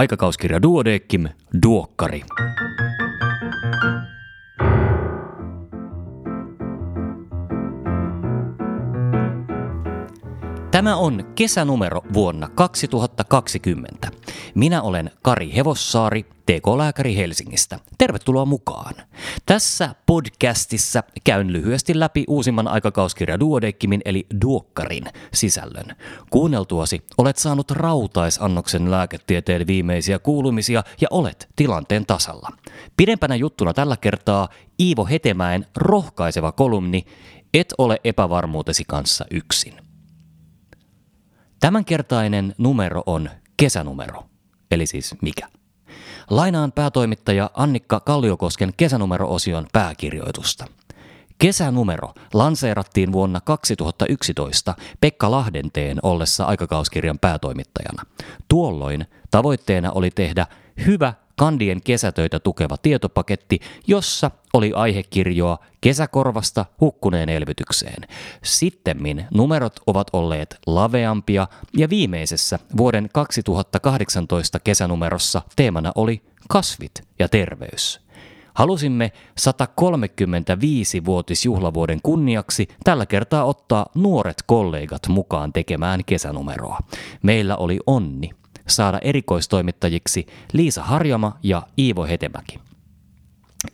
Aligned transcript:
Aikakauskirja 0.00 0.62
Duodeckim, 0.62 1.28
Duokkari. 1.62 2.24
Tämä 10.80 10.96
on 10.96 11.24
kesänumero 11.34 12.02
vuonna 12.14 12.48
2020. 12.48 14.08
Minä 14.54 14.82
olen 14.82 15.10
Kari 15.22 15.54
Hevossaari, 15.56 16.22
TK-lääkäri 16.22 17.16
Helsingistä. 17.16 17.78
Tervetuloa 17.98 18.44
mukaan. 18.44 18.94
Tässä 19.46 19.94
podcastissa 20.06 21.02
käyn 21.24 21.52
lyhyesti 21.52 22.00
läpi 22.00 22.24
uusimman 22.28 22.68
aikakauskirja 22.68 23.40
Duodeckimin 23.40 24.00
eli 24.04 24.26
Duokkarin 24.44 25.04
sisällön. 25.34 25.96
Kuunneltuasi 26.30 27.02
olet 27.18 27.36
saanut 27.36 27.70
rautaisannoksen 27.70 28.90
lääketieteen 28.90 29.66
viimeisiä 29.66 30.18
kuulumisia 30.18 30.82
ja 31.00 31.08
olet 31.10 31.48
tilanteen 31.56 32.06
tasalla. 32.06 32.48
Pidempänä 32.96 33.34
juttuna 33.34 33.74
tällä 33.74 33.96
kertaa 33.96 34.48
Iivo 34.80 35.04
Hetemäen 35.04 35.66
rohkaiseva 35.76 36.52
kolumni 36.52 37.04
Et 37.54 37.74
ole 37.78 38.00
epävarmuutesi 38.04 38.84
kanssa 38.84 39.24
yksin. 39.30 39.89
Tämänkertainen 41.60 42.54
numero 42.58 43.02
on 43.06 43.30
kesänumero, 43.56 44.24
eli 44.70 44.86
siis 44.86 45.14
mikä? 45.22 45.48
Lainaan 46.30 46.72
päätoimittaja 46.72 47.50
Annikka 47.54 48.00
Kalliokosken 48.00 48.72
kesänumero-osion 48.76 49.66
pääkirjoitusta. 49.72 50.66
Kesänumero 51.38 52.14
lanseerattiin 52.34 53.12
vuonna 53.12 53.40
2011 53.40 54.74
Pekka 55.00 55.30
Lahdenteen 55.30 55.98
ollessa 56.02 56.44
aikakauskirjan 56.44 57.18
päätoimittajana. 57.18 58.02
Tuolloin 58.48 59.06
tavoitteena 59.30 59.92
oli 59.92 60.10
tehdä 60.10 60.46
hyvä 60.86 61.14
Kandien 61.40 61.82
kesätöitä 61.82 62.40
tukeva 62.40 62.76
tietopaketti, 62.76 63.60
jossa 63.86 64.30
oli 64.52 64.72
aihekirjoa 64.74 65.58
kesäkorvasta 65.80 66.66
hukkuneen 66.80 67.28
elvytykseen. 67.28 68.02
Sittemmin 68.44 69.24
numerot 69.34 69.80
ovat 69.86 70.06
olleet 70.12 70.58
laveampia 70.66 71.48
ja 71.76 71.90
viimeisessä 71.90 72.58
vuoden 72.76 73.08
2018 73.12 74.60
kesänumerossa 74.60 75.42
teemana 75.56 75.92
oli 75.94 76.22
kasvit 76.48 76.92
ja 77.18 77.28
terveys. 77.28 78.00
Halusimme 78.54 79.12
135-vuotisjuhlavuoden 79.40 81.98
kunniaksi 82.02 82.68
tällä 82.84 83.06
kertaa 83.06 83.44
ottaa 83.44 83.86
nuoret 83.94 84.42
kollegat 84.46 85.08
mukaan 85.08 85.52
tekemään 85.52 86.04
kesänumeroa. 86.04 86.78
Meillä 87.22 87.56
oli 87.56 87.78
onni 87.86 88.30
saada 88.70 88.98
erikoistoimittajiksi 89.02 90.26
Liisa 90.52 90.82
Harjama 90.82 91.38
ja 91.42 91.62
Iivo 91.78 92.04
Hetemäki. 92.04 92.69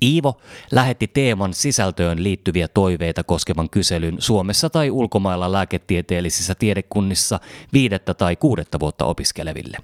Iivo 0.03 0.41
lähetti 0.73 1.07
teeman 1.07 1.55
sisältöön 1.55 2.23
liittyviä 2.23 2.69
toiveita 2.69 3.25
koskevan 3.25 3.71
kyselyn 3.71 4.17
Suomessa 4.19 4.71
tai 4.71 4.91
ulkomailla 4.91 5.53
lääketieteellisissä 5.53 6.55
tiedekunnissa 6.55 7.41
viidettä 7.73 8.15
tai 8.15 8.37
kuudetta 8.37 8.81
vuotta 8.81 9.05
opiskeleville. 9.05 9.77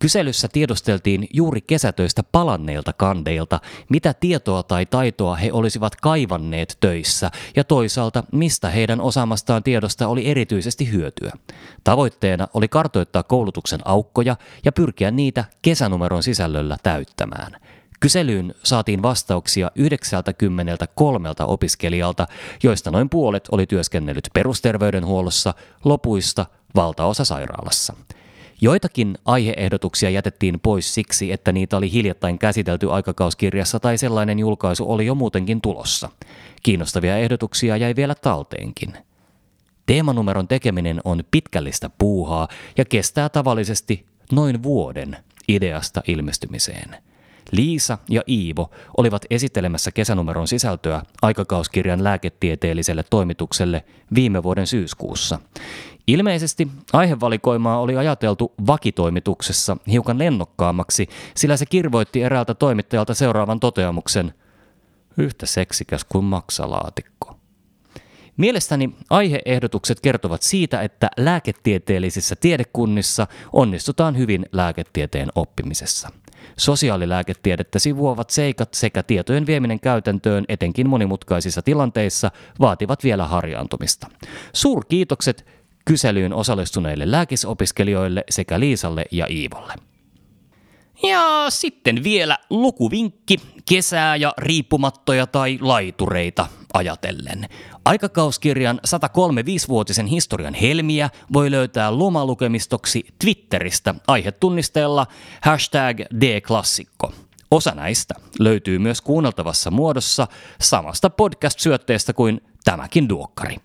Kyselyssä 0.00 0.48
tiedosteltiin 0.52 1.28
juuri 1.32 1.60
kesätöistä 1.60 2.22
palanneilta 2.22 2.92
kandeilta, 2.92 3.60
mitä 3.88 4.14
tietoa 4.14 4.62
tai 4.62 4.86
taitoa 4.86 5.36
he 5.36 5.52
olisivat 5.52 5.96
kaivanneet 5.96 6.76
töissä 6.80 7.30
ja 7.56 7.64
toisaalta 7.64 8.24
mistä 8.32 8.70
heidän 8.70 9.00
osaamastaan 9.00 9.62
tiedosta 9.62 10.08
oli 10.08 10.26
erityisesti 10.26 10.92
hyötyä. 10.92 11.32
Tavoitteena 11.84 12.48
oli 12.54 12.68
kartoittaa 12.68 13.22
koulutuksen 13.22 13.80
aukkoja 13.84 14.36
ja 14.64 14.72
pyrkiä 14.72 15.10
niitä 15.10 15.44
kesänumeron 15.62 16.22
sisällöllä 16.22 16.76
täyttämään– 16.82 17.52
Kyselyyn 18.00 18.54
saatiin 18.62 19.02
vastauksia 19.02 19.70
93 19.74 21.28
opiskelijalta, 21.40 22.26
joista 22.62 22.90
noin 22.90 23.08
puolet 23.08 23.48
oli 23.52 23.66
työskennellyt 23.66 24.28
perusterveydenhuollossa, 24.34 25.54
lopuista 25.84 26.46
valtaosa 26.74 27.24
sairaalassa. 27.24 27.94
Joitakin 28.60 29.18
aiheehdotuksia 29.24 30.10
jätettiin 30.10 30.60
pois 30.60 30.94
siksi, 30.94 31.32
että 31.32 31.52
niitä 31.52 31.76
oli 31.76 31.92
hiljattain 31.92 32.38
käsitelty 32.38 32.90
aikakauskirjassa 32.92 33.80
tai 33.80 33.98
sellainen 33.98 34.38
julkaisu 34.38 34.90
oli 34.92 35.06
jo 35.06 35.14
muutenkin 35.14 35.60
tulossa. 35.60 36.08
Kiinnostavia 36.62 37.16
ehdotuksia 37.16 37.76
jäi 37.76 37.96
vielä 37.96 38.14
talteenkin. 38.14 38.94
Teemanumeron 39.86 40.48
tekeminen 40.48 41.00
on 41.04 41.24
pitkällistä 41.30 41.90
puuhaa 41.98 42.48
ja 42.76 42.84
kestää 42.84 43.28
tavallisesti 43.28 44.06
noin 44.32 44.62
vuoden 44.62 45.16
ideasta 45.48 46.02
ilmestymiseen– 46.06 46.96
Liisa 47.52 47.98
ja 48.08 48.22
Iivo 48.28 48.70
olivat 48.96 49.26
esittelemässä 49.30 49.90
kesänumeron 49.90 50.48
sisältöä 50.48 51.02
aikakauskirjan 51.22 52.04
lääketieteelliselle 52.04 53.04
toimitukselle 53.10 53.84
viime 54.14 54.42
vuoden 54.42 54.66
syyskuussa. 54.66 55.38
Ilmeisesti 56.06 56.68
aihevalikoimaa 56.92 57.80
oli 57.80 57.96
ajateltu 57.96 58.54
vakitoimituksessa 58.66 59.76
hiukan 59.90 60.18
lennokkaammaksi, 60.18 61.08
sillä 61.36 61.56
se 61.56 61.66
kirvoitti 61.66 62.22
eräältä 62.22 62.54
toimittajalta 62.54 63.14
seuraavan 63.14 63.60
toteamuksen 63.60 64.34
yhtä 65.18 65.46
seksikäs 65.46 66.04
kuin 66.04 66.24
maksalaatikko. 66.24 67.36
Mielestäni 68.36 68.90
aiheehdotukset 69.10 70.00
kertovat 70.00 70.42
siitä, 70.42 70.82
että 70.82 71.10
lääketieteellisissä 71.16 72.36
tiedekunnissa 72.36 73.26
onnistutaan 73.52 74.18
hyvin 74.18 74.46
lääketieteen 74.52 75.28
oppimisessa. 75.34 76.08
Sosiaalilääketiedettä 76.56 77.78
sivuavat 77.78 78.30
seikat 78.30 78.74
sekä 78.74 79.02
tietojen 79.02 79.46
vieminen 79.46 79.80
käytäntöön 79.80 80.44
etenkin 80.48 80.88
monimutkaisissa 80.88 81.62
tilanteissa 81.62 82.30
vaativat 82.60 83.04
vielä 83.04 83.26
harjaantumista. 83.26 84.06
Suurkiitokset 84.52 85.46
kyselyyn 85.84 86.32
osallistuneille 86.32 87.10
lääkisopiskelijoille 87.10 88.24
sekä 88.30 88.60
Liisalle 88.60 89.04
ja 89.10 89.26
Iivolle. 89.30 89.74
Ja 91.02 91.46
sitten 91.48 92.04
vielä 92.04 92.38
lukuvinkki 92.50 93.36
kesää 93.68 94.16
ja 94.16 94.34
riippumattoja 94.38 95.26
tai 95.26 95.58
laitureita 95.60 96.46
ajatellen. 96.78 97.48
Aikakauskirjan 97.84 98.80
135-vuotisen 98.86 100.06
historian 100.06 100.54
helmiä 100.54 101.10
voi 101.32 101.50
löytää 101.50 101.98
lomalukemistoksi 101.98 103.06
Twitteristä 103.18 103.94
aihetunnisteella 104.06 105.06
hashtag 105.42 106.00
D-klassikko. 106.20 107.12
Osa 107.50 107.74
näistä 107.74 108.14
löytyy 108.38 108.78
myös 108.78 109.00
kuunneltavassa 109.00 109.70
muodossa 109.70 110.26
samasta 110.60 111.10
podcast-syötteestä 111.10 112.12
kuin 112.12 112.40
tämäkin 112.64 113.08
duokkari. 113.08 113.56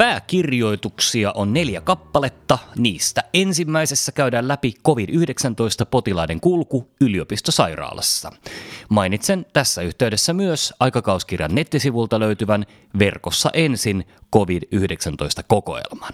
Pääkirjoituksia 0.00 1.32
on 1.32 1.52
neljä 1.52 1.80
kappaletta. 1.80 2.58
Niistä 2.76 3.24
ensimmäisessä 3.34 4.12
käydään 4.12 4.48
läpi 4.48 4.74
COVID-19-potilaiden 4.86 6.40
kulku 6.40 6.90
yliopistosairaalassa. 7.00 8.32
Mainitsen 8.88 9.46
tässä 9.52 9.82
yhteydessä 9.82 10.32
myös 10.32 10.74
aikakauskirjan 10.80 11.54
nettisivulta 11.54 12.20
löytyvän 12.20 12.66
Verkossa 12.98 13.50
ensin 13.52 14.06
COVID-19-kokoelman. 14.34 16.12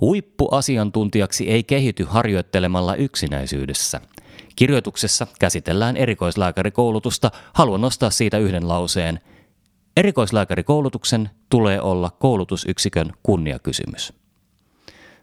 Huippuasiantuntijaksi 0.00 1.50
ei 1.50 1.64
kehity 1.64 2.04
harjoittelemalla 2.04 2.94
yksinäisyydessä. 2.94 4.00
Kirjoituksessa 4.56 5.26
käsitellään 5.40 5.96
erikoislääkärikoulutusta. 5.96 7.30
Haluan 7.52 7.80
nostaa 7.80 8.10
siitä 8.10 8.38
yhden 8.38 8.68
lauseen– 8.68 9.20
Erikoislääkärikoulutuksen 10.00 11.30
tulee 11.48 11.80
olla 11.80 12.10
koulutusyksikön 12.18 13.12
kunniakysymys. 13.22 14.12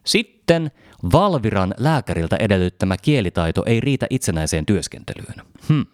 Sitten 0.04 0.72
Valviran 1.14 1.74
lääkäriltä 1.78 2.36
edellyttämä 2.36 2.98
kielitaito 2.98 3.64
ei 3.66 3.80
riitä 3.80 4.08
itsenäiseen 4.10 4.66
työskentelyyn. 4.66 5.36
Hmm. 5.70 5.86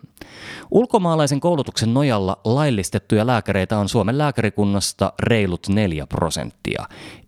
Ulkomaalaisen 0.72 1.40
koulutuksen 1.40 1.94
nojalla 1.94 2.38
laillistettuja 2.46 3.28
lääkäreitä 3.28 3.78
on 3.78 3.90
Suomen 3.90 4.18
lääkärikunnasta 4.18 5.14
reilut 5.20 5.68
4 5.70 6.08
prosenttia. 6.08 6.86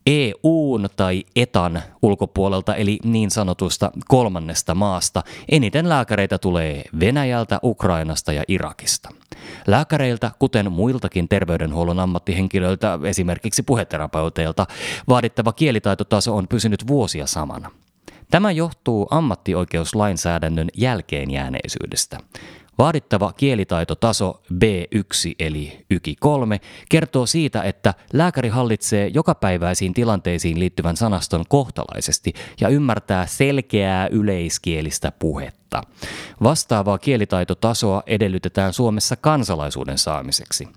EUn 0.07 0.87
tai 0.95 1.23
ETAN 1.35 1.81
ulkopuolelta 2.01 2.75
eli 2.75 2.99
niin 3.03 3.31
sanotusta 3.31 3.91
kolmannesta 4.07 4.75
maasta 4.75 5.23
eniten 5.49 5.89
lääkäreitä 5.89 6.37
tulee 6.37 6.83
Venäjältä, 6.99 7.59
Ukrainasta 7.63 8.33
ja 8.33 8.43
Irakista. 8.47 9.09
Lääkäreiltä, 9.67 10.31
kuten 10.39 10.71
muiltakin 10.71 11.27
terveydenhuollon 11.27 11.99
ammattihenkilöiltä, 11.99 12.99
esimerkiksi 13.03 13.63
puheterapeuteilta, 13.63 14.67
vaadittava 15.09 15.53
kielitaitotaso 15.53 16.35
on 16.35 16.47
pysynyt 16.47 16.87
vuosia 16.87 17.27
samana. 17.27 17.71
Tämä 18.31 18.51
johtuu 18.51 19.07
ammattioikeuslainsäädännön 19.11 20.67
jälkeenjääneisyydestä. 20.77 22.17
Vaadittava 22.77 23.33
kielitaitotaso 23.33 24.41
B1 24.53 25.35
eli 25.39 25.85
YKI 25.89 26.15
3 26.19 26.59
kertoo 26.89 27.25
siitä, 27.25 27.61
että 27.61 27.93
lääkäri 28.13 28.49
hallitsee 28.49 29.07
jokapäiväisiin 29.07 29.93
tilanteisiin 29.93 30.59
liittyvän 30.59 30.97
sanaston 30.97 31.43
kohtalaisesti 31.49 32.33
ja 32.61 32.69
ymmärtää 32.69 33.25
selkeää 33.25 34.07
yleiskielistä 34.07 35.11
puhetta. 35.11 35.81
Vastaavaa 36.43 36.97
kielitaitotasoa 36.97 38.03
edellytetään 38.07 38.73
Suomessa 38.73 39.15
kansalaisuuden 39.15 39.97
saamiseksi. 39.97 40.67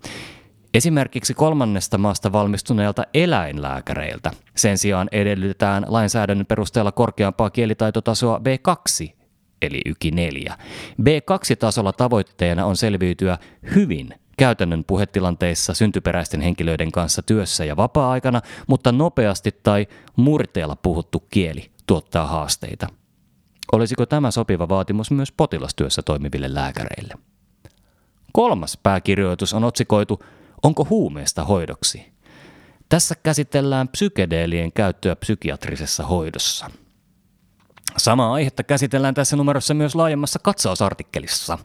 Esimerkiksi 0.74 1.34
kolmannesta 1.34 1.98
maasta 1.98 2.32
valmistuneelta 2.32 3.02
eläinlääkäreiltä. 3.14 4.30
Sen 4.56 4.78
sijaan 4.78 5.08
edellytetään 5.12 5.84
lainsäädännön 5.88 6.46
perusteella 6.46 6.92
korkeampaa 6.92 7.50
kielitaitotasoa 7.50 8.38
B2 8.38 9.17
eli 9.62 9.80
YKI 9.86 10.10
4. 10.10 10.58
B2-tasolla 11.02 11.92
tavoitteena 11.92 12.66
on 12.66 12.76
selviytyä 12.76 13.38
hyvin 13.74 14.14
käytännön 14.38 14.84
puhetilanteissa 14.84 15.74
syntyperäisten 15.74 16.40
henkilöiden 16.40 16.92
kanssa 16.92 17.22
työssä 17.22 17.64
ja 17.64 17.76
vapaa-aikana, 17.76 18.40
mutta 18.66 18.92
nopeasti 18.92 19.50
tai 19.62 19.86
murteella 20.16 20.76
puhuttu 20.76 21.26
kieli 21.30 21.70
tuottaa 21.86 22.26
haasteita. 22.26 22.86
Olisiko 23.72 24.06
tämä 24.06 24.30
sopiva 24.30 24.68
vaatimus 24.68 25.10
myös 25.10 25.32
potilastyössä 25.32 26.02
toimiville 26.02 26.54
lääkäreille? 26.54 27.14
Kolmas 28.32 28.78
pääkirjoitus 28.82 29.54
on 29.54 29.64
otsikoitu 29.64 30.22
Onko 30.62 30.86
huumeesta 30.90 31.44
hoidoksi? 31.44 32.12
Tässä 32.88 33.14
käsitellään 33.22 33.88
psykedeelien 33.88 34.72
käyttöä 34.72 35.16
psykiatrisessa 35.16 36.06
hoidossa– 36.06 36.70
Samaa 37.96 38.32
aihetta 38.32 38.62
käsitellään 38.62 39.14
tässä 39.14 39.36
numerossa 39.36 39.74
myös 39.74 39.94
laajemmassa 39.94 40.38
katsausartikkelissa. 40.38 41.58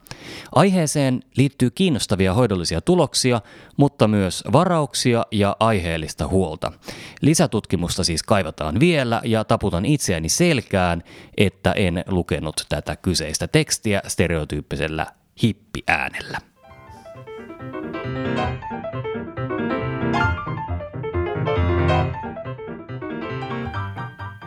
Aiheeseen 0.56 1.24
liittyy 1.38 1.72
kiinnostavia 1.72 2.34
hoidollisia 2.34 2.82
tuloksia, 2.82 3.42
mutta 3.78 4.08
myös 4.08 4.44
varauksia 4.52 5.26
ja 5.32 5.56
aiheellista 5.60 6.28
huolta. 6.28 6.72
Lisätutkimusta 7.22 8.04
siis 8.04 8.24
kaivataan 8.24 8.80
vielä 8.80 9.22
ja 9.26 9.44
taputan 9.44 9.86
itseäni 9.86 10.30
selkään, 10.30 11.04
että 11.38 11.72
en 11.72 12.04
lukenut 12.08 12.66
tätä 12.70 12.96
kyseistä 12.96 13.48
tekstiä 13.48 14.02
stereotyyppisellä 14.08 15.08
hippiäänellä. 15.44 16.38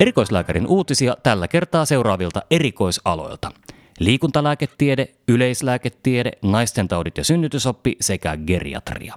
Erikoislääkärin 0.01 0.67
uutisia 0.67 1.17
tällä 1.23 1.49
kertaa 1.49 1.85
seuraavilta 1.85 2.43
erikoisaloilta. 2.51 3.51
Liikuntalääketiede, 3.99 5.09
yleislääketiede, 5.29 6.33
naistentaudit 6.43 7.19
ja 7.19 7.25
synnytysoppi 7.25 7.97
sekä 8.01 8.37
geriatria. 8.47 9.15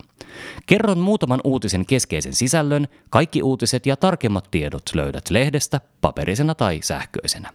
Kerron 0.66 0.98
muutaman 0.98 1.42
uutisen 1.44 1.86
keskeisen 1.86 2.34
sisällön, 2.34 2.88
kaikki 3.10 3.44
uutiset 3.44 3.86
ja 3.86 3.98
tarkemmat 3.98 4.48
tiedot 4.52 4.84
löydät 4.94 5.30
lehdestä 5.30 5.82
paperisena 6.02 6.56
tai 6.56 6.80
sähköisenä. 6.84 7.50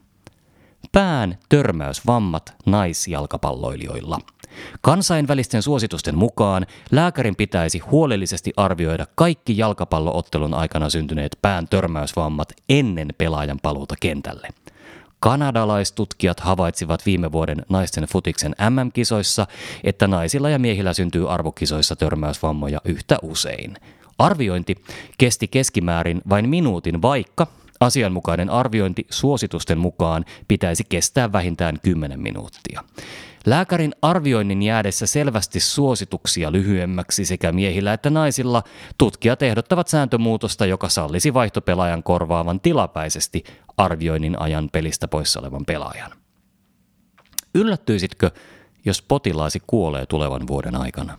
Pään 0.92 1.38
törmäysvammat 1.48 2.54
naisjalkapalloilijoilla– 2.66 4.18
Kansainvälisten 4.80 5.62
suositusten 5.62 6.18
mukaan 6.18 6.66
lääkärin 6.90 7.36
pitäisi 7.36 7.78
huolellisesti 7.78 8.52
arvioida 8.56 9.06
kaikki 9.14 9.58
jalkapalloottelun 9.58 10.54
aikana 10.54 10.90
syntyneet 10.90 11.38
pään 11.42 11.68
törmäysvammat 11.68 12.52
ennen 12.68 13.08
pelaajan 13.18 13.58
paluuta 13.62 13.94
kentälle. 14.00 14.48
Kanadalaistutkijat 15.20 16.40
havaitsivat 16.40 17.06
viime 17.06 17.32
vuoden 17.32 17.62
naisten 17.68 18.04
futiksen 18.04 18.54
MM-kisoissa, 18.70 19.46
että 19.84 20.06
naisilla 20.06 20.50
ja 20.50 20.58
miehillä 20.58 20.92
syntyy 20.92 21.32
arvokisoissa 21.32 21.96
törmäysvammoja 21.96 22.80
yhtä 22.84 23.18
usein. 23.22 23.76
Arviointi 24.18 24.76
kesti 25.18 25.48
keskimäärin 25.48 26.22
vain 26.28 26.48
minuutin, 26.48 27.02
vaikka 27.02 27.46
asianmukainen 27.80 28.50
arviointi 28.50 29.06
suositusten 29.10 29.78
mukaan 29.78 30.24
pitäisi 30.48 30.84
kestää 30.88 31.32
vähintään 31.32 31.78
10 31.82 32.20
minuuttia. 32.20 32.84
Lääkärin 33.46 33.94
arvioinnin 34.02 34.62
jäädessä 34.62 35.06
selvästi 35.06 35.60
suosituksia 35.60 36.52
lyhyemmäksi 36.52 37.24
sekä 37.24 37.52
miehillä 37.52 37.92
että 37.92 38.10
naisilla, 38.10 38.62
tutkijat 38.98 39.42
ehdottavat 39.42 39.88
sääntömuutosta, 39.88 40.66
joka 40.66 40.88
sallisi 40.88 41.34
vaihtopelaajan 41.34 42.02
korvaavan 42.02 42.60
tilapäisesti 42.60 43.44
arvioinnin 43.76 44.40
ajan 44.40 44.68
pelistä 44.72 45.08
poissa 45.08 45.40
olevan 45.40 45.64
pelaajan. 45.64 46.12
Yllättyisitkö, 47.54 48.30
jos 48.84 49.02
potilaasi 49.02 49.62
kuolee 49.66 50.06
tulevan 50.06 50.46
vuoden 50.46 50.76
aikana? 50.76 51.18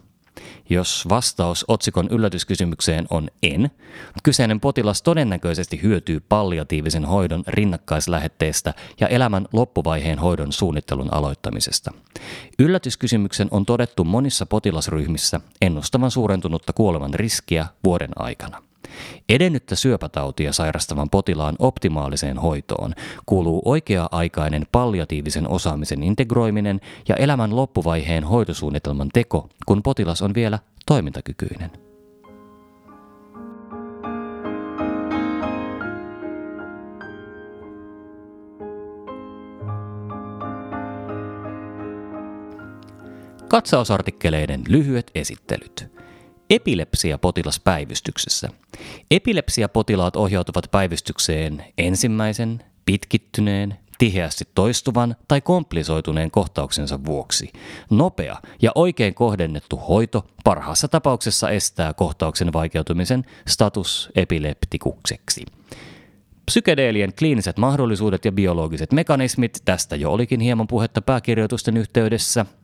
Jos 0.69 1.05
vastaus 1.09 1.65
otsikon 1.67 2.07
yllätyskysymykseen 2.11 3.05
on 3.09 3.27
en, 3.43 3.71
kyseinen 4.23 4.59
potilas 4.59 5.01
todennäköisesti 5.01 5.81
hyötyy 5.83 6.19
palliatiivisen 6.19 7.05
hoidon 7.05 7.43
rinnakkaislähetteestä 7.47 8.73
ja 8.99 9.07
elämän 9.07 9.47
loppuvaiheen 9.53 10.19
hoidon 10.19 10.51
suunnittelun 10.51 11.13
aloittamisesta. 11.13 11.91
Yllätyskysymyksen 12.59 13.47
on 13.51 13.65
todettu 13.65 14.03
monissa 14.03 14.45
potilasryhmissä 14.45 15.41
ennustavan 15.61 16.11
suurentunutta 16.11 16.73
kuoleman 16.73 17.13
riskiä 17.13 17.65
vuoden 17.83 18.11
aikana. 18.15 18.63
Edennyttä 19.29 19.75
syöpätautia 19.75 20.53
sairastavan 20.53 21.09
potilaan 21.09 21.55
optimaaliseen 21.59 22.37
hoitoon 22.37 22.93
kuuluu 23.25 23.61
oikea-aikainen 23.65 24.65
palliatiivisen 24.71 25.47
osaamisen 25.49 26.03
integroiminen 26.03 26.81
ja 27.07 27.15
elämän 27.15 27.55
loppuvaiheen 27.55 28.23
hoitosuunnitelman 28.23 29.09
teko, 29.13 29.49
kun 29.65 29.83
potilas 29.83 30.21
on 30.21 30.33
vielä 30.33 30.59
toimintakykyinen. 30.85 31.71
Katsausartikkeleiden 43.49 44.61
lyhyet 44.67 45.11
esittelyt. 45.15 45.94
Epilepsia-potilaspäivystyksessä. 46.49 48.49
Epilepsia-potilaat 49.11 50.15
ohjautuvat 50.15 50.71
päivystykseen 50.71 51.65
ensimmäisen, 51.77 52.63
pitkittyneen, 52.85 53.77
tiheästi 53.97 54.43
toistuvan 54.55 55.15
tai 55.27 55.41
komplisoituneen 55.41 56.31
kohtauksensa 56.31 57.05
vuoksi. 57.05 57.53
Nopea 57.89 58.35
ja 58.61 58.71
oikein 58.75 59.13
kohdennettu 59.13 59.77
hoito 59.77 60.25
parhaassa 60.43 60.87
tapauksessa 60.87 61.49
estää 61.49 61.93
kohtauksen 61.93 62.53
vaikeutumisen 62.53 63.25
status 63.47 64.09
epileptikukseksi. 64.15 65.45
Psykedeelien 66.45 67.13
kliiniset 67.19 67.57
mahdollisuudet 67.57 68.25
ja 68.25 68.31
biologiset 68.31 68.93
mekanismit, 68.93 69.61
tästä 69.65 69.95
jo 69.95 70.11
olikin 70.11 70.39
hieman 70.39 70.67
puhetta 70.67 71.01
pääkirjoitusten 71.01 71.77
yhteydessä– 71.77 72.45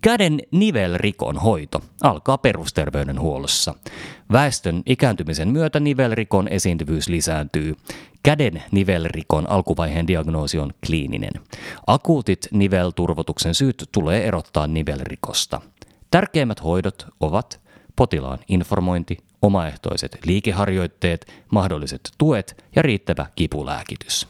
Käden 0.00 0.40
nivelrikon 0.50 1.36
hoito 1.36 1.80
alkaa 2.02 2.38
perusterveydenhuollossa. 2.38 3.74
Väestön 4.32 4.82
ikääntymisen 4.86 5.48
myötä 5.48 5.80
nivelrikon 5.80 6.48
esiintyvyys 6.48 7.08
lisääntyy. 7.08 7.74
Käden 8.22 8.62
nivelrikon 8.70 9.50
alkuvaiheen 9.50 10.06
diagnoosi 10.06 10.58
on 10.58 10.74
kliininen. 10.86 11.32
Akuutit 11.86 12.48
nivelturvotuksen 12.50 13.54
syyt 13.54 13.84
tulee 13.92 14.24
erottaa 14.24 14.66
nivelrikosta. 14.66 15.60
Tärkeimmät 16.10 16.64
hoidot 16.64 17.06
ovat 17.20 17.60
potilaan 17.96 18.38
informointi, 18.48 19.18
omaehtoiset 19.42 20.18
liikeharjoitteet, 20.24 21.32
mahdolliset 21.50 22.00
tuet 22.18 22.64
ja 22.76 22.82
riittävä 22.82 23.26
kipulääkitys. 23.34 24.28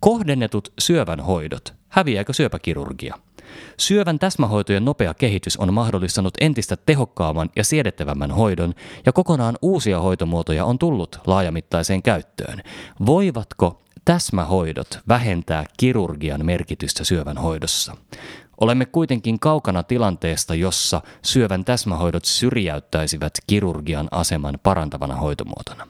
Kohdennetut 0.00 0.72
syövän 0.78 1.20
hoidot. 1.20 1.74
Häviääkö 1.88 2.32
syöpäkirurgia? 2.32 3.18
Syövän 3.78 4.18
täsmähoitojen 4.18 4.84
nopea 4.84 5.14
kehitys 5.14 5.56
on 5.56 5.74
mahdollistanut 5.74 6.34
entistä 6.40 6.76
tehokkaamman 6.76 7.50
ja 7.56 7.64
siedettävämmän 7.64 8.30
hoidon, 8.30 8.74
ja 9.06 9.12
kokonaan 9.12 9.58
uusia 9.62 10.00
hoitomuotoja 10.00 10.64
on 10.64 10.78
tullut 10.78 11.20
laajamittaiseen 11.26 12.02
käyttöön. 12.02 12.62
Voivatko 13.06 13.82
täsmähoidot 14.04 14.98
vähentää 15.08 15.64
kirurgian 15.76 16.46
merkitystä 16.46 17.04
syövän 17.04 17.38
hoidossa? 17.38 17.96
Olemme 18.60 18.86
kuitenkin 18.86 19.40
kaukana 19.40 19.82
tilanteesta, 19.82 20.54
jossa 20.54 21.02
syövän 21.22 21.64
täsmähoidot 21.64 22.24
syrjäyttäisivät 22.24 23.32
kirurgian 23.46 24.08
aseman 24.10 24.58
parantavana 24.62 25.16
hoitomuotona. 25.16 25.86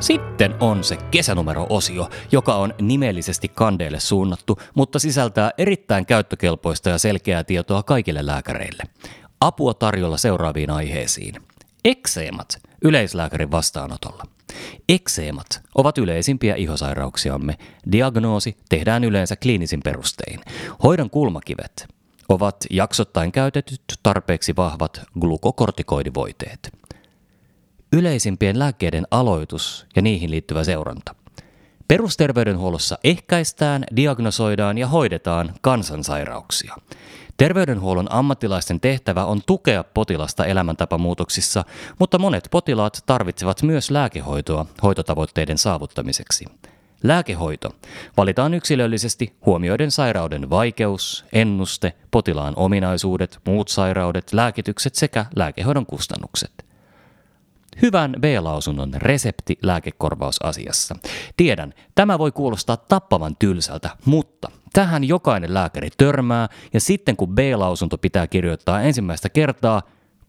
Sitten 0.00 0.54
on 0.60 0.84
se 0.84 0.96
kesänumero-osio, 0.96 2.10
joka 2.32 2.54
on 2.54 2.74
nimellisesti 2.80 3.48
kandeille 3.48 4.00
suunnattu, 4.00 4.58
mutta 4.74 4.98
sisältää 4.98 5.50
erittäin 5.58 6.06
käyttökelpoista 6.06 6.88
ja 6.88 6.98
selkeää 6.98 7.44
tietoa 7.44 7.82
kaikille 7.82 8.26
lääkäreille. 8.26 8.82
Apua 9.40 9.74
tarjolla 9.74 10.16
seuraaviin 10.16 10.70
aiheisiin. 10.70 11.34
Ekseemat 11.84 12.58
yleislääkärin 12.82 13.50
vastaanotolla. 13.50 14.24
Ekseemat 14.88 15.62
ovat 15.74 15.98
yleisimpiä 15.98 16.54
ihosairauksiamme. 16.54 17.58
Diagnoosi 17.92 18.56
tehdään 18.68 19.04
yleensä 19.04 19.36
kliinisin 19.36 19.80
perustein. 19.84 20.40
Hoidon 20.82 21.10
kulmakivet 21.10 21.88
ovat 22.28 22.56
jaksottain 22.70 23.32
käytetyt 23.32 23.82
tarpeeksi 24.02 24.56
vahvat 24.56 25.00
glukokortikoidivoiteet. 25.20 26.72
Yleisimpien 27.92 28.58
lääkkeiden 28.58 29.06
aloitus 29.10 29.86
ja 29.96 30.02
niihin 30.02 30.30
liittyvä 30.30 30.64
seuranta. 30.64 31.14
Perusterveydenhuollossa 31.88 32.98
ehkäistään, 33.04 33.84
diagnosoidaan 33.96 34.78
ja 34.78 34.86
hoidetaan 34.86 35.54
kansansairauksia. 35.60 36.74
Terveydenhuollon 37.36 38.06
ammattilaisten 38.10 38.80
tehtävä 38.80 39.24
on 39.24 39.40
tukea 39.46 39.84
potilasta 39.84 40.44
elämäntapamuutoksissa, 40.44 41.64
mutta 41.98 42.18
monet 42.18 42.48
potilaat 42.50 43.02
tarvitsevat 43.06 43.62
myös 43.62 43.90
lääkehoitoa 43.90 44.66
hoitotavoitteiden 44.82 45.58
saavuttamiseksi. 45.58 46.44
Lääkehoito 47.02 47.70
valitaan 48.16 48.54
yksilöllisesti 48.54 49.36
huomioiden 49.46 49.90
sairauden 49.90 50.50
vaikeus, 50.50 51.24
ennuste, 51.32 51.92
potilaan 52.10 52.54
ominaisuudet, 52.56 53.38
muut 53.46 53.68
sairaudet, 53.68 54.32
lääkitykset 54.32 54.94
sekä 54.94 55.26
lääkehoidon 55.36 55.86
kustannukset 55.86 56.67
hyvän 57.82 58.16
B-lausunnon 58.20 58.94
resepti 58.94 59.58
lääkekorvausasiassa. 59.62 60.96
Tiedän, 61.36 61.74
tämä 61.94 62.18
voi 62.18 62.32
kuulostaa 62.32 62.76
tappavan 62.76 63.36
tylsältä, 63.38 63.90
mutta 64.04 64.50
tähän 64.72 65.04
jokainen 65.04 65.54
lääkäri 65.54 65.88
törmää 65.96 66.48
ja 66.72 66.80
sitten 66.80 67.16
kun 67.16 67.34
B-lausunto 67.34 67.98
pitää 67.98 68.26
kirjoittaa 68.26 68.82
ensimmäistä 68.82 69.28
kertaa, 69.28 69.82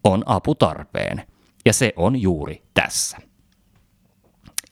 on 0.03 0.23
apu 0.25 0.55
tarpeen. 0.55 1.23
Ja 1.65 1.73
se 1.73 1.93
on 1.95 2.21
juuri 2.21 2.63
tässä. 2.73 3.28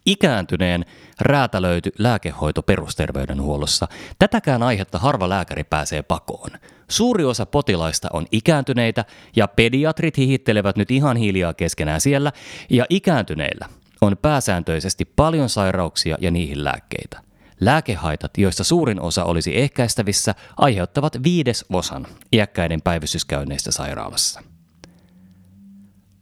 Ikääntyneen 0.08 0.86
räätälöity 1.20 1.92
lääkehoito 1.98 2.64
perusterveydenhuollossa. 2.64 3.88
Tätäkään 4.20 4.64
aihetta 4.64 5.00
harva 5.00 5.30
lääkäri 5.30 5.64
pääsee 5.64 6.04
pakoon. 6.04 6.50
Suuri 6.90 7.26
osa 7.26 7.46
potilaista 7.46 8.08
on 8.14 8.26
ikääntyneitä 8.32 9.06
ja 9.36 9.48
pediatrit 9.48 10.18
hihittelevät 10.18 10.78
nyt 10.78 10.92
ihan 10.92 11.18
hiljaa 11.18 11.54
keskenään 11.54 12.02
siellä 12.02 12.32
ja 12.70 12.86
ikääntyneillä 12.90 13.70
on 14.02 14.18
pääsääntöisesti 14.22 15.06
paljon 15.06 15.50
sairauksia 15.50 16.18
ja 16.22 16.32
niihin 16.32 16.64
lääkkeitä. 16.64 17.22
Lääkehaitat, 17.60 18.38
joista 18.38 18.64
suurin 18.64 19.02
osa 19.02 19.24
olisi 19.24 19.58
ehkäistävissä, 19.58 20.36
aiheuttavat 20.58 21.24
viides 21.24 21.66
osan 21.74 22.08
iäkkäiden 22.34 22.82
päivystyskäynneistä 22.82 23.72
sairaalassa. 23.72 24.42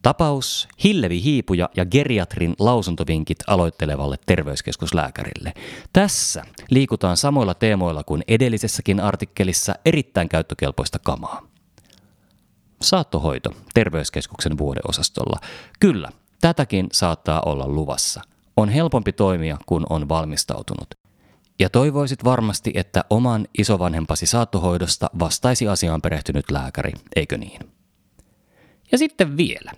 Tapaus 0.06 0.68
Hillevi 0.84 1.24
Hiipuja 1.24 1.70
ja 1.76 1.86
geriatrin 1.86 2.56
lausuntovinkit 2.60 3.38
aloittelevalle 3.48 4.16
terveyskeskuslääkärille. 4.26 5.54
Tässä 5.94 6.44
liikutaan 6.70 7.18
samoilla 7.18 7.54
teemoilla 7.54 8.04
kuin 8.04 8.24
edellisessäkin 8.28 9.00
artikkelissa 9.00 9.76
erittäin 9.86 10.30
käyttökelpoista 10.30 11.00
kamaa. 11.00 11.48
Saattohoito 12.82 13.54
terveyskeskuksen 13.74 14.58
vuodeosastolla. 14.58 15.40
Kyllä, 15.80 16.10
tätäkin 16.42 16.88
saattaa 16.92 17.42
olla 17.46 17.68
luvassa. 17.68 18.22
On 18.58 18.70
helpompi 18.70 19.14
toimia, 19.14 19.58
kun 19.66 19.86
on 19.90 20.10
valmistautunut. 20.10 20.96
Ja 21.60 21.70
toivoisit 21.70 22.24
varmasti, 22.24 22.72
että 22.74 23.04
oman 23.10 23.48
isovanhempasi 23.58 24.26
saattohoidosta 24.26 25.10
vastaisi 25.20 25.68
asiaan 25.68 26.02
perehtynyt 26.02 26.52
lääkäri, 26.52 26.92
eikö 27.16 27.38
niin? 27.38 27.75
Ja 28.92 28.98
sitten 28.98 29.38
vielä. 29.38 29.72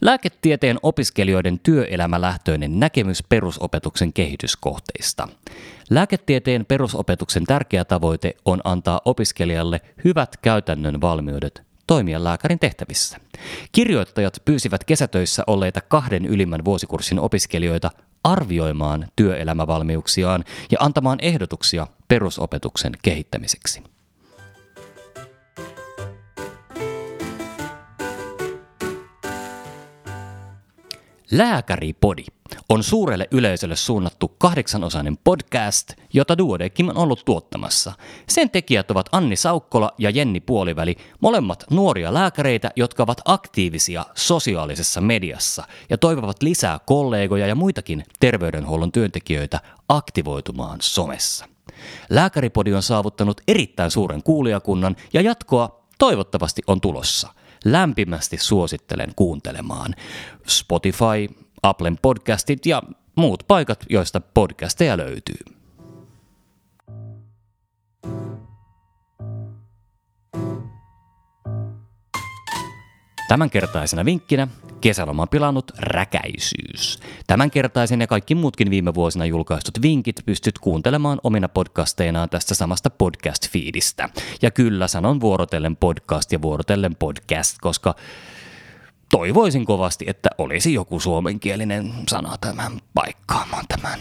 Lääketieteen 0.00 0.78
opiskelijoiden 0.82 1.58
työelämälähtöinen 1.58 2.80
näkemys 2.80 3.22
perusopetuksen 3.28 4.12
kehityskohteista. 4.12 5.28
Lääketieteen 5.90 6.66
perusopetuksen 6.66 7.44
tärkeä 7.44 7.84
tavoite 7.84 8.36
on 8.44 8.60
antaa 8.64 9.00
opiskelijalle 9.04 9.80
hyvät 10.04 10.36
käytännön 10.42 11.00
valmiudet 11.00 11.62
toimia 11.86 12.24
lääkärin 12.24 12.58
tehtävissä. 12.58 13.18
Kirjoittajat 13.72 14.42
pyysivät 14.44 14.84
kesätöissä 14.84 15.44
olleita 15.46 15.80
kahden 15.80 16.26
ylimmän 16.26 16.64
vuosikurssin 16.64 17.18
opiskelijoita 17.18 17.90
arvioimaan 18.24 19.08
työelämävalmiuksiaan 19.16 20.44
ja 20.70 20.78
antamaan 20.80 21.18
ehdotuksia 21.22 21.86
perusopetuksen 22.08 22.92
kehittämiseksi. 23.02 23.93
Lääkäripodi 31.30 32.24
on 32.68 32.82
suurelle 32.82 33.28
yleisölle 33.30 33.76
suunnattu 33.76 34.28
kahdeksanosainen 34.28 35.16
podcast, 35.24 35.92
jota 36.12 36.38
Duodekim 36.38 36.88
on 36.88 36.96
ollut 36.96 37.24
tuottamassa. 37.24 37.92
Sen 38.28 38.50
tekijät 38.50 38.90
ovat 38.90 39.08
Anni 39.12 39.36
Saukkola 39.36 39.90
ja 39.98 40.10
Jenni 40.10 40.40
Puoliväli, 40.40 40.96
molemmat 41.20 41.64
nuoria 41.70 42.14
lääkäreitä, 42.14 42.70
jotka 42.76 43.02
ovat 43.02 43.20
aktiivisia 43.24 44.04
sosiaalisessa 44.14 45.00
mediassa 45.00 45.64
ja 45.90 45.98
toivovat 45.98 46.42
lisää 46.42 46.78
kollegoja 46.86 47.46
ja 47.46 47.54
muitakin 47.54 48.04
terveydenhuollon 48.20 48.92
työntekijöitä 48.92 49.60
aktivoitumaan 49.88 50.78
somessa. 50.82 51.46
Lääkäripodi 52.10 52.72
on 52.72 52.82
saavuttanut 52.82 53.40
erittäin 53.48 53.90
suuren 53.90 54.22
kuulijakunnan 54.22 54.96
ja 55.12 55.20
jatkoa 55.20 55.84
toivottavasti 55.98 56.62
on 56.66 56.80
tulossa– 56.80 57.28
lämpimästi 57.64 58.38
suosittelen 58.38 59.12
kuuntelemaan. 59.16 59.94
Spotify, 60.48 61.28
Applen 61.62 61.98
podcastit 62.02 62.66
ja 62.66 62.82
muut 63.16 63.44
paikat, 63.48 63.84
joista 63.88 64.20
podcasteja 64.34 64.96
löytyy. 64.96 65.53
Tämänkertaisena 73.34 74.04
vinkkinä 74.04 74.48
Kesäloman 74.80 75.28
pilannut 75.28 75.72
räkäisyys. 75.78 76.98
Tämänkertaisen 77.26 78.00
ja 78.00 78.06
kaikki 78.06 78.34
muutkin 78.34 78.70
viime 78.70 78.94
vuosina 78.94 79.26
julkaistut 79.26 79.82
vinkit 79.82 80.20
pystyt 80.26 80.58
kuuntelemaan 80.58 81.20
omina 81.22 81.48
podcasteinaan 81.48 82.28
tästä 82.28 82.54
samasta 82.54 82.90
podcast-fiidistä. 82.90 84.08
Ja 84.42 84.50
kyllä 84.50 84.88
sanon 84.88 85.20
vuorotellen 85.20 85.76
podcast 85.76 86.32
ja 86.32 86.42
vuorotellen 86.42 86.96
podcast, 86.96 87.56
koska 87.60 87.94
toivoisin 89.10 89.64
kovasti, 89.64 90.04
että 90.08 90.28
olisi 90.38 90.74
joku 90.74 91.00
suomenkielinen 91.00 91.92
sana 92.08 92.36
tämän 92.40 92.72
paikkaamaan 92.94 93.64
tämän 93.68 94.00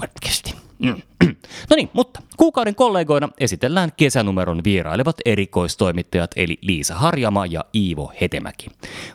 podcastin. 0.00 0.71
No 1.70 1.76
niin, 1.76 1.90
mutta 1.92 2.22
kuukauden 2.36 2.74
kollegoina 2.74 3.28
esitellään 3.40 3.92
kesänumeron 3.96 4.64
vierailevat 4.64 5.16
erikoistoimittajat 5.24 6.30
eli 6.36 6.58
Liisa 6.60 6.94
Harjama 6.94 7.46
ja 7.46 7.64
Iivo 7.74 8.12
Hetemäki. 8.20 8.68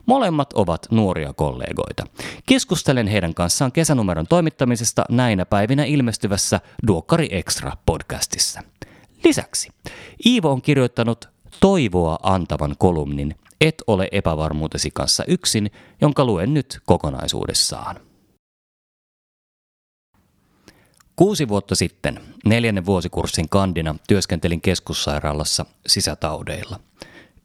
Molemmat 0.05 0.53
ovat 0.53 0.87
nuoria 0.91 1.33
kollegoita. 1.33 2.05
Keskustelen 2.45 3.07
heidän 3.07 3.33
kanssaan 3.33 3.71
kesänumeron 3.71 4.27
toimittamisesta 4.27 5.05
näinä 5.09 5.45
päivinä 5.45 5.83
ilmestyvässä 5.83 6.59
Duokkari 6.87 7.27
Extra 7.31 7.71
podcastissa. 7.85 8.61
Lisäksi 9.23 9.69
Iivo 10.25 10.51
on 10.51 10.61
kirjoittanut 10.61 11.29
toivoa 11.59 12.17
antavan 12.23 12.75
kolumnin 12.77 13.35
Et 13.61 13.83
ole 13.87 14.07
epävarmuutesi 14.11 14.91
kanssa 14.93 15.23
yksin, 15.27 15.71
jonka 16.01 16.25
luen 16.25 16.53
nyt 16.53 16.79
kokonaisuudessaan. 16.85 18.06
Kuusi 21.17 21.47
vuotta 21.47 21.75
sitten, 21.75 22.19
neljännen 22.45 22.85
vuosikurssin 22.85 23.49
kandina, 23.49 23.95
työskentelin 24.07 24.61
keskussairaalassa 24.61 25.65
sisätaudeilla. 25.87 26.79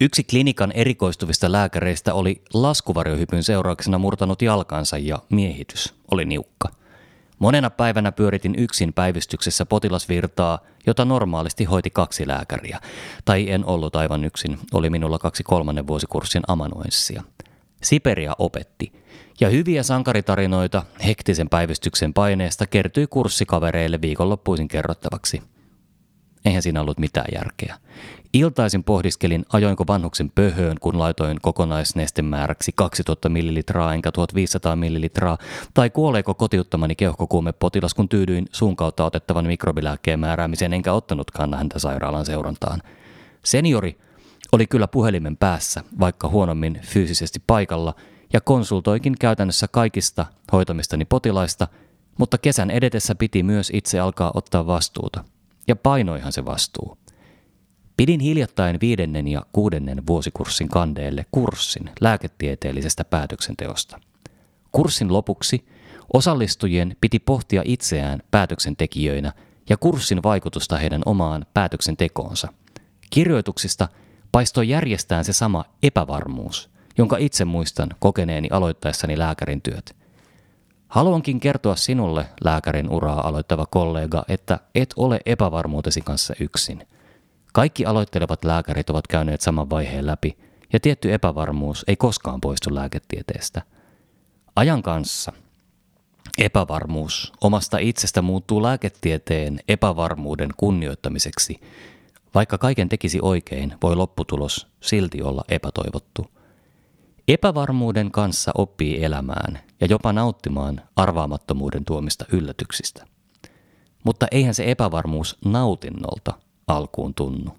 Yksi 0.01 0.25
klinikan 0.25 0.73
erikoistuvista 0.73 1.53
lääkäreistä 1.53 2.15
oli 2.15 2.43
laskuvarjohypyn 2.55 3.43
seurauksena 3.43 3.99
murtanut 3.99 4.43
jalkansa 4.43 4.99
ja 4.99 5.19
miehitys 5.29 5.95
oli 6.11 6.25
niukka. 6.25 6.69
Monena 7.39 7.71
päivänä 7.71 8.13
pyöritin 8.13 8.55
yksin 8.59 8.93
päivystyksessä 8.93 9.67
potilasvirtaa, 9.67 10.59
jota 10.87 11.05
normaalisti 11.05 11.65
hoiti 11.65 11.91
kaksi 11.91 12.29
lääkäriä. 12.29 12.81
Tai 13.25 13.51
en 13.51 13.65
ollut 13.65 13.97
aivan 13.97 14.25
yksin, 14.25 14.59
oli 14.73 14.91
minulla 14.91 15.19
kaksi 15.19 15.43
kolmannen 15.43 15.87
vuosikurssin 15.87 16.43
amanuenssia. 16.49 17.23
Siperia 17.83 18.35
opetti– 18.39 18.93
ja 19.41 19.49
hyviä 19.49 19.83
sankaritarinoita 19.83 20.83
hektisen 21.07 21.49
päivystyksen 21.49 22.15
paineesta 22.15 22.67
kertyi 22.67 23.07
kurssikavereille 23.07 24.01
viikonloppuisin 24.01 24.69
kerrottavaksi. 24.69 25.43
Eihän 26.45 26.63
siinä 26.63 26.81
ollut 26.81 26.99
mitään 26.99 27.27
järkeä. 27.35 27.79
Iltaisin 28.33 28.85
pohdiskelin, 28.85 29.45
ajoinko 29.53 29.85
vanhuksen 29.89 30.31
pöhöön, 30.35 30.77
kun 30.81 30.99
laitoin 30.99 31.41
kokonaisnestemääräksi 31.43 32.73
2000 32.75 33.29
millilitraa 33.29 33.95
enkä 33.95 34.13
1500 34.13 34.77
millilitraa, 34.77 35.39
tai 35.75 35.91
kuoleeko 35.91 36.35
kotiuttamani 36.35 36.95
keuhkokuume 36.95 37.53
potilas, 37.53 37.95
kun 37.95 38.09
tyydyin 38.09 38.47
suun 38.53 38.77
kautta 38.77 39.05
otettavan 39.05 39.47
mikrobilääkkeen 39.47 40.21
määräämiseen 40.21 40.73
enkä 40.73 40.93
ottanutkaan 40.93 41.55
häntä 41.55 41.79
sairaalan 41.79 42.27
seurantaan. 42.27 42.83
Seniori 43.45 43.99
oli 44.53 44.67
kyllä 44.67 44.89
puhelimen 44.89 45.37
päässä, 45.37 45.85
vaikka 46.01 46.29
huonommin 46.29 46.81
fyysisesti 46.83 47.43
paikalla– 47.47 47.95
ja 48.33 48.41
konsultoikin 48.41 49.15
käytännössä 49.21 49.69
kaikista 49.69 50.27
hoitamistani 50.53 51.05
potilaista, 51.05 51.69
mutta 52.19 52.39
kesän 52.39 52.71
edetessä 52.71 53.15
piti 53.15 53.43
myös 53.43 53.71
itse 53.75 54.01
alkaa 54.01 54.31
ottaa 54.35 54.67
vastuuta. 54.67 55.25
Ja 55.69 55.77
painoihan 55.77 56.33
se 56.33 56.45
vastuu. 56.45 56.99
Pidin 57.97 58.21
hiljattain 58.21 58.81
viidennen 58.81 59.29
ja 59.29 59.43
kuudennen 59.53 60.07
vuosikurssin 60.07 60.69
kandeelle 60.69 61.27
kurssin 61.31 61.91
lääketieteellisestä 62.01 63.05
päätöksenteosta. 63.05 64.01
Kurssin 64.73 65.13
lopuksi 65.13 65.67
osallistujien 66.13 66.97
piti 67.01 67.19
pohtia 67.19 67.63
itseään 67.65 68.23
päätöksentekijöinä 68.31 69.33
ja 69.69 69.77
kurssin 69.77 70.23
vaikutusta 70.23 70.77
heidän 70.77 71.03
omaan 71.07 71.47
päätöksentekoonsa. 71.55 72.49
Kirjoituksista 73.11 73.89
paistoi 74.33 74.69
järjestään 74.69 75.25
se 75.25 75.33
sama 75.33 75.65
epävarmuus, 75.83 76.71
jonka 76.99 77.17
itse 77.17 77.45
muistan 77.45 77.89
kokeneeni 77.99 78.49
aloittaessani 78.51 79.19
lääkärin 79.19 79.63
työt. 79.63 79.97
Haluankin 80.89 81.41
kertoa 81.41 81.77
sinulle, 81.77 82.27
lääkärin 82.45 82.91
uraa 82.91 83.29
aloittava 83.29 83.67
kollega, 83.67 84.25
että 84.29 84.59
et 84.75 84.95
ole 84.97 85.21
epävarmuutesi 85.27 86.01
kanssa 86.01 86.35
yksin. 86.41 86.87
Kaikki 87.53 87.87
aloittelevat 87.87 88.45
lääkärit 88.45 88.91
ovat 88.91 89.07
käyneet 89.07 89.41
saman 89.41 89.71
vaiheen 89.71 90.07
läpi, 90.07 90.37
ja 90.73 90.81
tietty 90.81 91.15
epävarmuus 91.15 91.85
ei 91.89 91.97
koskaan 91.97 92.41
poistu 92.41 92.75
lääketieteestä. 92.75 93.63
Ajan 94.57 94.83
kanssa 94.83 95.33
epävarmuus 96.39 97.33
omasta 97.41 97.79
itsestä 97.79 98.23
muuttuu 98.23 98.63
lääketieteen 98.63 99.61
epävarmuuden 99.69 100.51
kunnioittamiseksi. 100.57 101.61
Vaikka 102.35 102.59
kaiken 102.59 102.89
tekisi 102.89 103.19
oikein, 103.23 103.75
voi 103.83 103.97
lopputulos 103.97 104.67
silti 104.81 105.23
olla 105.23 105.45
epätoivottu. 105.49 106.27
Epävarmuuden 107.29 108.11
kanssa 108.11 108.51
oppii 108.55 109.05
elämään 109.05 109.59
ja 109.81 109.87
jopa 109.87 110.13
nauttimaan 110.13 110.81
arvaamattomuuden 110.97 111.85
tuomista 111.85 112.25
yllätyksistä. 112.33 113.07
Mutta 114.05 114.27
eihän 114.31 114.55
se 114.55 114.71
epävarmuus 114.71 115.39
nautinnolta 115.45 116.33
alkuun 116.67 117.15
tunnu. 117.15 117.51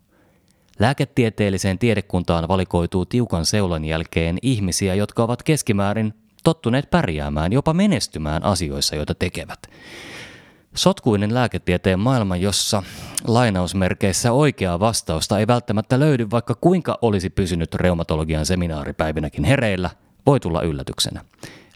Lääketieteelliseen 0.79 1.79
tiedekuntaan 1.79 2.47
valikoituu 2.47 3.05
tiukan 3.05 3.45
seulan 3.45 3.85
jälkeen 3.85 4.37
ihmisiä, 4.41 4.95
jotka 4.95 5.23
ovat 5.23 5.43
keskimäärin 5.43 6.13
tottuneet 6.43 6.89
pärjäämään, 6.89 7.53
jopa 7.53 7.73
menestymään 7.73 8.43
asioissa, 8.43 8.95
joita 8.95 9.15
tekevät. 9.15 9.59
Sotkuinen 10.75 11.33
lääketieteen 11.33 11.99
maailma, 11.99 12.37
jossa 12.37 12.83
lainausmerkeissä 13.27 14.31
oikeaa 14.31 14.79
vastausta 14.79 15.39
ei 15.39 15.47
välttämättä 15.47 15.99
löydy, 15.99 16.31
vaikka 16.31 16.55
kuinka 16.55 16.97
olisi 17.01 17.29
pysynyt 17.29 17.75
reumatologian 17.75 18.45
seminaaripäivinäkin 18.45 19.43
hereillä, 19.43 19.89
voi 20.25 20.39
tulla 20.39 20.61
yllätyksenä. 20.61 21.25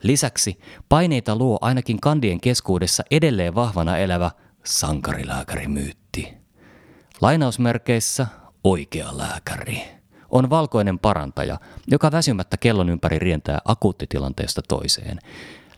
Lisäksi 0.03 0.59
paineita 0.89 1.35
luo 1.35 1.57
ainakin 1.61 2.01
kandien 2.01 2.41
keskuudessa 2.41 3.03
edelleen 3.11 3.55
vahvana 3.55 3.97
elävä 3.97 4.31
sankarilääkärimyytti. 4.63 6.33
Lainausmerkeissä 7.21 8.27
oikea 8.63 9.17
lääkäri 9.17 9.81
on 10.29 10.49
valkoinen 10.49 10.99
parantaja, 10.99 11.59
joka 11.87 12.11
väsymättä 12.11 12.57
kellon 12.57 12.89
ympäri 12.89 13.19
rientää 13.19 13.59
akuuttitilanteesta 13.65 14.61
toiseen. 14.67 15.19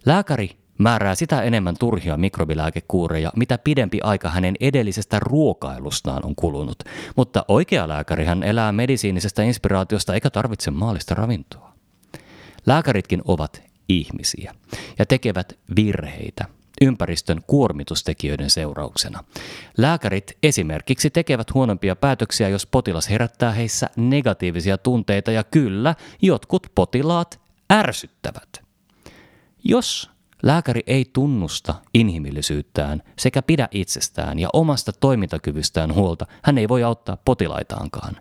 Lääkäri 0.05 0.58
määrää 0.79 1.15
sitä 1.15 1.41
enemmän 1.41 1.75
turhia 1.79 2.17
mikrobilääkekuureja, 2.17 3.31
mitä 3.35 3.57
pidempi 3.57 3.99
aika 4.03 4.29
hänen 4.29 4.55
edellisestä 4.59 5.19
ruokailustaan 5.19 6.25
on 6.25 6.35
kulunut. 6.35 6.83
Mutta 7.15 7.45
oikea 7.47 7.87
lääkäri 7.87 8.25
hän 8.25 8.43
elää 8.43 8.71
medisiinisestä 8.71 9.43
inspiraatiosta 9.43 10.13
eikä 10.13 10.29
tarvitse 10.29 10.71
maallista 10.71 11.15
ravintoa. 11.15 11.73
Lääkäritkin 12.65 13.21
ovat 13.25 13.63
ihmisiä 13.89 14.55
ja 14.99 15.05
tekevät 15.05 15.57
virheitä 15.75 16.45
ympäristön 16.81 17.41
kuormitustekijöiden 17.47 18.49
seurauksena. 18.49 19.23
Lääkärit 19.77 20.37
esimerkiksi 20.43 21.09
tekevät 21.09 21.53
huonompia 21.53 21.95
päätöksiä, 21.95 22.49
jos 22.49 22.65
potilas 22.65 23.09
herättää 23.09 23.51
heissä 23.51 23.89
negatiivisia 23.95 24.77
tunteita 24.77 25.31
ja 25.31 25.43
kyllä, 25.43 25.95
jotkut 26.21 26.67
potilaat 26.75 27.39
ärsyttävät. 27.73 28.49
Jos 29.63 30.09
lääkäri 30.43 30.81
ei 30.87 31.05
tunnusta 31.13 31.75
inhimillisyyttään 31.93 33.03
sekä 33.19 33.41
pidä 33.41 33.67
itsestään 33.71 34.39
ja 34.39 34.49
omasta 34.53 34.91
toimintakyvystään 34.93 35.95
huolta, 35.95 36.25
hän 36.43 36.57
ei 36.57 36.69
voi 36.69 36.83
auttaa 36.83 37.17
potilaitaankaan. 37.25 38.17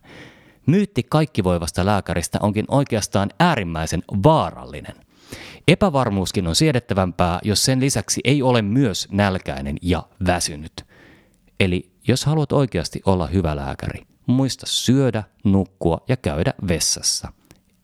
Myytti 0.66 1.02
kaikkivoivasta 1.02 1.87
lääkäristä 1.87 2.38
onkin 2.42 2.64
oikeastaan 2.68 3.31
äärimmäisen 3.40 4.02
vaarallinen. 4.22 4.94
Epävarmuuskin 5.68 6.46
on 6.46 6.57
siedettävämpää, 6.57 7.38
jos 7.42 7.64
sen 7.64 7.81
lisäksi 7.81 8.20
ei 8.24 8.42
ole 8.42 8.62
myös 8.62 9.09
nälkäinen 9.11 9.76
ja 9.83 10.02
väsynyt. 10.26 10.72
Eli 11.61 11.90
jos 12.09 12.24
haluat 12.24 12.52
oikeasti 12.52 13.00
olla 13.07 13.26
hyvä 13.26 13.57
lääkäri, 13.57 14.07
muista 14.26 14.66
syödä, 14.68 15.22
nukkua 15.44 16.00
ja 16.09 16.16
käydä 16.16 16.54
vessassa. 16.68 17.33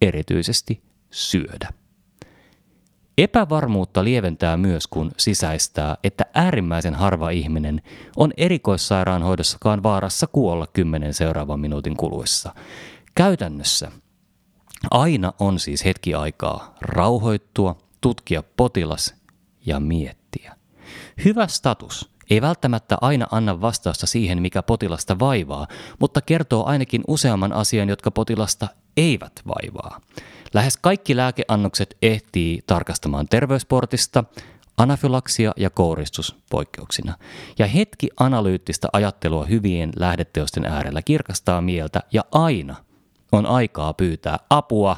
Erityisesti 0.02 0.82
syödä. 1.10 1.83
Epävarmuutta 3.18 4.04
lieventää 4.04 4.56
myös, 4.56 4.86
kun 4.86 5.10
sisäistää, 5.16 5.96
että 6.04 6.24
äärimmäisen 6.34 6.94
harva 6.94 7.30
ihminen 7.30 7.82
on 8.16 8.32
erikoissairaanhoidossakaan 8.36 9.82
vaarassa 9.82 10.26
kuolla 10.26 10.66
kymmenen 10.66 11.14
seuraavan 11.14 11.60
minuutin 11.60 11.96
kuluessa. 11.96 12.54
Käytännössä 13.14 13.90
Aina 14.90 15.32
on 15.38 15.58
siis 15.58 15.84
hetki 15.84 16.14
aikaa 16.14 16.74
rauhoittua, 16.80 17.76
tutkia 18.00 18.42
potilas 18.56 19.14
ja 19.66 19.80
miettiä. 19.80 20.56
Hyvä 21.24 21.46
status 21.46 22.10
ei 22.30 22.40
välttämättä 22.40 22.98
aina 23.00 23.26
anna 23.30 23.60
vastausta 23.60 24.06
siihen, 24.06 24.42
mikä 24.42 24.62
potilasta 24.62 25.18
vaivaa, 25.18 25.66
mutta 25.98 26.20
kertoo 26.20 26.64
ainakin 26.64 27.02
useamman 27.08 27.52
asian, 27.52 27.88
jotka 27.88 28.10
potilasta 28.10 28.68
eivät 28.96 29.32
vaivaa. 29.46 30.00
Lähes 30.54 30.76
kaikki 30.76 31.16
lääkeannokset 31.16 31.96
ehtii 32.02 32.62
tarkastamaan 32.66 33.28
terveysportista, 33.28 34.24
anafylaksia 34.76 35.52
ja 35.56 35.70
kouristus 35.70 36.36
poikkeuksina. 36.50 37.14
Ja 37.58 37.66
hetki 37.66 38.08
analyyttistä 38.20 38.88
ajattelua 38.92 39.44
hyvien 39.44 39.92
lähdeteosten 39.96 40.64
äärellä 40.64 41.02
kirkastaa 41.02 41.60
mieltä 41.60 42.00
ja 42.12 42.24
aina 42.32 42.76
on 43.32 43.46
aikaa 43.46 43.94
pyytää 43.94 44.38
apua. 44.50 44.96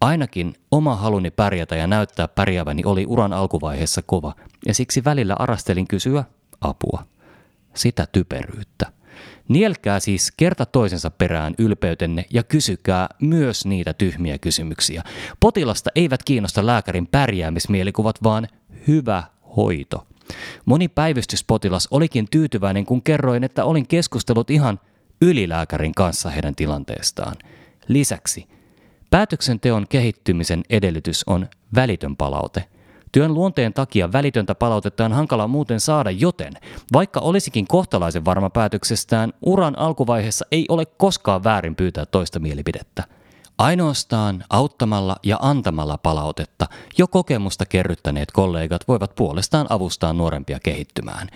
Ainakin 0.00 0.54
oma 0.70 0.96
haluni 0.96 1.30
pärjätä 1.30 1.76
ja 1.76 1.86
näyttää 1.86 2.28
pärjääväni 2.28 2.82
oli 2.84 3.06
uran 3.06 3.32
alkuvaiheessa 3.32 4.02
kova, 4.02 4.34
ja 4.66 4.74
siksi 4.74 5.04
välillä 5.04 5.36
arastelin 5.38 5.88
kysyä 5.88 6.24
apua. 6.60 7.04
Sitä 7.74 8.06
typeryyttä. 8.12 8.97
Nielkää 9.48 10.00
siis 10.00 10.32
kerta 10.36 10.66
toisensa 10.66 11.10
perään 11.10 11.54
ylpeytenne 11.58 12.24
ja 12.30 12.42
kysykää 12.42 13.08
myös 13.22 13.66
niitä 13.66 13.92
tyhmiä 13.92 14.38
kysymyksiä. 14.38 15.02
Potilasta 15.40 15.90
eivät 15.94 16.22
kiinnosta 16.22 16.66
lääkärin 16.66 17.06
pärjäämismielikuvat, 17.06 18.22
vaan 18.22 18.48
hyvä 18.88 19.22
hoito. 19.56 20.06
Moni 20.64 20.88
päivystyspotilas 20.88 21.88
olikin 21.90 22.26
tyytyväinen, 22.30 22.86
kun 22.86 23.02
kerroin, 23.02 23.44
että 23.44 23.64
olin 23.64 23.88
keskustellut 23.88 24.50
ihan 24.50 24.80
ylilääkärin 25.22 25.94
kanssa 25.94 26.30
heidän 26.30 26.54
tilanteestaan. 26.54 27.36
Lisäksi 27.88 28.46
päätöksenteon 29.10 29.86
kehittymisen 29.88 30.62
edellytys 30.70 31.24
on 31.26 31.48
välitön 31.74 32.16
palaute. 32.16 32.64
Työn 33.12 33.34
luonteen 33.34 33.74
takia 33.74 34.12
välitöntä 34.12 34.54
palautetta 34.54 35.04
on 35.04 35.12
hankala 35.12 35.48
muuten 35.48 35.80
saada, 35.80 36.10
joten 36.10 36.52
vaikka 36.92 37.20
olisikin 37.20 37.66
kohtalaisen 37.66 38.24
varma 38.24 38.50
päätöksestään, 38.50 39.32
uran 39.42 39.78
alkuvaiheessa 39.78 40.46
ei 40.52 40.66
ole 40.68 40.86
koskaan 40.86 41.44
väärin 41.44 41.76
pyytää 41.76 42.06
toista 42.06 42.38
mielipidettä. 42.38 43.04
Ainoastaan 43.58 44.44
auttamalla 44.50 45.16
ja 45.22 45.38
antamalla 45.40 45.98
palautetta 45.98 46.66
jo 46.98 47.06
kokemusta 47.06 47.66
kerryttäneet 47.66 48.32
kollegat 48.32 48.88
voivat 48.88 49.14
puolestaan 49.14 49.66
avustaa 49.70 50.12
nuorempia 50.12 50.60
kehittymään. 50.60 51.28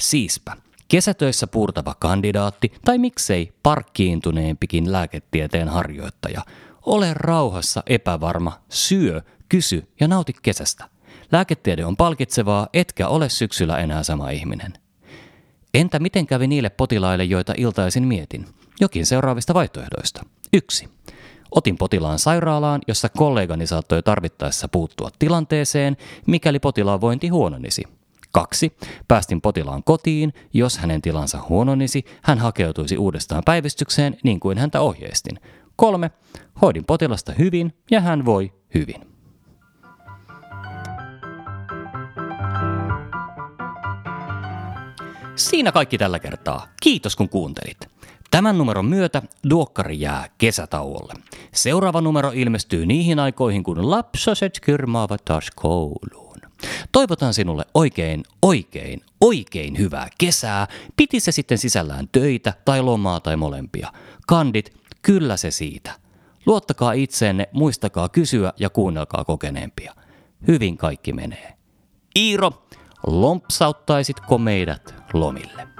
Siispä, 0.00 0.56
kesätöissä 0.88 1.46
puurtava 1.46 1.94
kandidaatti 1.98 2.72
tai 2.84 2.98
miksei 2.98 3.52
parkkiintuneempikin 3.62 4.92
lääketieteen 4.92 5.68
harjoittaja. 5.68 6.42
Ole 6.86 7.14
rauhassa 7.14 7.82
epävarma, 7.86 8.52
syö, 8.68 9.22
kysy 9.48 9.88
ja 10.00 10.08
nauti 10.08 10.32
kesästä. 10.42 10.97
Lääketiede 11.32 11.84
on 11.84 11.96
palkitsevaa, 11.96 12.68
etkä 12.72 13.08
ole 13.08 13.28
syksyllä 13.28 13.76
enää 13.78 14.02
sama 14.02 14.30
ihminen. 14.30 14.72
Entä 15.74 15.98
miten 15.98 16.26
kävi 16.26 16.46
niille 16.46 16.70
potilaille, 16.70 17.24
joita 17.24 17.54
iltaisin 17.56 18.06
mietin? 18.06 18.46
Jokin 18.80 19.06
seuraavista 19.06 19.54
vaihtoehdoista. 19.54 20.24
Yksi. 20.52 20.88
Otin 21.50 21.78
potilaan 21.78 22.18
sairaalaan, 22.18 22.80
jossa 22.88 23.08
kollegani 23.08 23.66
saattoi 23.66 24.02
tarvittaessa 24.02 24.68
puuttua 24.68 25.10
tilanteeseen, 25.18 25.96
mikäli 26.26 26.58
potilaan 26.58 27.00
vointi 27.00 27.28
huononisi. 27.28 27.82
Kaksi. 28.32 28.76
Päästin 29.08 29.40
potilaan 29.40 29.84
kotiin. 29.84 30.32
Jos 30.52 30.78
hänen 30.78 31.02
tilansa 31.02 31.38
huononisi, 31.48 32.04
hän 32.22 32.38
hakeutuisi 32.38 32.98
uudestaan 32.98 33.42
päivystykseen 33.44 34.16
niin 34.22 34.40
kuin 34.40 34.58
häntä 34.58 34.80
ohjeistin. 34.80 35.40
Kolme. 35.76 36.10
Hoidin 36.62 36.84
potilasta 36.84 37.32
hyvin 37.32 37.72
ja 37.90 38.00
hän 38.00 38.24
voi 38.24 38.52
hyvin. 38.74 39.17
Siinä 45.38 45.72
kaikki 45.72 45.98
tällä 45.98 46.18
kertaa. 46.18 46.66
Kiitos 46.82 47.16
kun 47.16 47.28
kuuntelit. 47.28 47.78
Tämän 48.30 48.58
numeron 48.58 48.84
myötä 48.84 49.22
Duokkari 49.50 50.00
jää 50.00 50.28
kesätauolle. 50.38 51.14
Seuraava 51.54 52.00
numero 52.00 52.30
ilmestyy 52.34 52.86
niihin 52.86 53.18
aikoihin, 53.18 53.62
kun 53.62 53.90
lapsoset 53.90 54.60
kyrmaavat 54.62 55.24
taas 55.24 55.50
kouluun. 55.50 56.38
Toivotan 56.92 57.34
sinulle 57.34 57.64
oikein, 57.74 58.22
oikein, 58.42 59.00
oikein 59.20 59.78
hyvää 59.78 60.08
kesää, 60.18 60.66
piti 60.96 61.20
se 61.20 61.32
sitten 61.32 61.58
sisällään 61.58 62.08
töitä 62.12 62.52
tai 62.64 62.82
lomaa 62.82 63.20
tai 63.20 63.36
molempia. 63.36 63.92
Kandit, 64.26 64.76
kyllä 65.02 65.36
se 65.36 65.50
siitä. 65.50 65.92
Luottakaa 66.46 66.92
itseenne, 66.92 67.48
muistakaa 67.52 68.08
kysyä 68.08 68.52
ja 68.58 68.70
kuunnelkaa 68.70 69.24
kokeneempia. 69.24 69.94
Hyvin 70.46 70.76
kaikki 70.76 71.12
menee. 71.12 71.54
Iiro, 72.16 72.66
lompsauttaisitko 73.06 74.38
meidät 74.38 74.94
lomille? 75.12 75.77